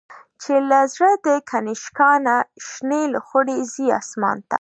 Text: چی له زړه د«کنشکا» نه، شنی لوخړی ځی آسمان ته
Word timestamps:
چی 0.41 0.53
له 0.69 0.79
زړه 0.93 1.11
د«کنشکا» 1.25 2.11
نه، 2.25 2.35
شنی 2.67 3.03
لوخړی 3.13 3.57
ځی 3.73 3.85
آسمان 4.01 4.37
ته 4.43 4.47